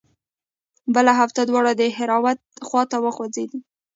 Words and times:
بله 0.95 1.11
هفته 1.19 1.41
دواړه 1.49 1.71
د 1.75 1.81
دهراوت 1.89 2.39
خوا 2.67 2.83
ته 2.91 2.97
وخوځېدو. 3.05 3.57